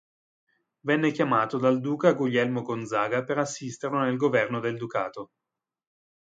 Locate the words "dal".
1.59-1.79